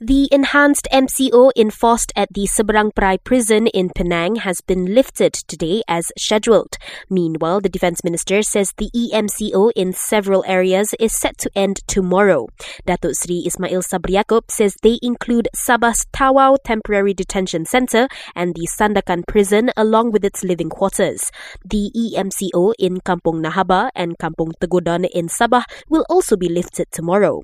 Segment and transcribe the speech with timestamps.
[0.00, 5.82] The enhanced MCO enforced at the Seberang Perai prison in Penang has been lifted today
[5.86, 6.76] as scheduled.
[7.08, 12.48] Meanwhile, the Defence Minister says the EMCO in several areas is set to end tomorrow.
[12.88, 18.66] Datuk Sri Ismail Sabri Yaakob says they include Sabah's Tawau Temporary Detention Centre and the
[18.66, 21.30] Sandakan prison along with its living quarters.
[21.64, 27.42] The EMCO in Kampung Nahaba and Kampung Tegodan in Sabah will also be lifted tomorrow.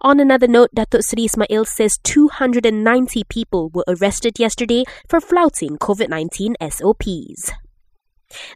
[0.00, 6.08] On another note, Datuk Sri Ismail says 290 people were arrested yesterday for flouting COVID
[6.08, 7.52] 19 SOPs.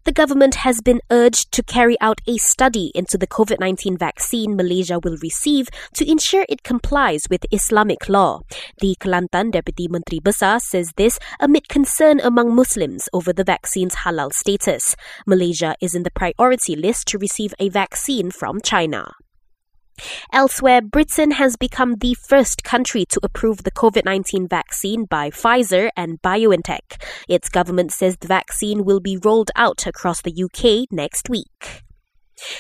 [0.05, 4.57] The government has been urged to carry out a study into the COVID 19 vaccine
[4.57, 8.41] Malaysia will receive to ensure it complies with Islamic law.
[8.81, 14.33] The Kelantan Deputy Menteri Besar says this amid concern among Muslims over the vaccine's halal
[14.33, 14.97] status.
[15.27, 19.13] Malaysia is in the priority list to receive a vaccine from China.
[20.33, 25.91] Elsewhere, Britain has become the first country to approve the COVID 19 vaccine by Pfizer
[25.97, 27.03] and BioNTech.
[27.29, 31.83] Its government says the vaccine will be rolled out across the UK next week.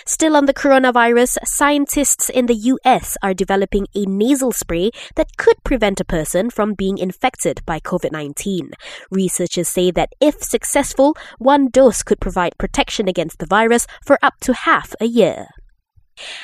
[0.06, 5.62] Still on the coronavirus, scientists in the US are developing a nasal spray that could
[5.64, 8.72] prevent a person from being infected by COVID 19.
[9.10, 14.34] Researchers say that if successful, one dose could provide protection against the virus for up
[14.40, 15.48] to half a year.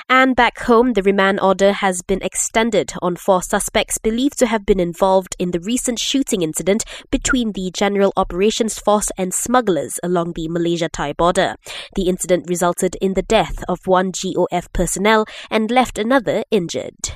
[0.08, 4.66] And back home, the remand order has been extended on four suspects believed to have
[4.66, 10.32] been involved in the recent shooting incident between the General Operations Force and smugglers along
[10.32, 11.56] the Malaysia Thai border.
[11.94, 17.12] The incident resulted in the death of one GOF personnel and left another injured.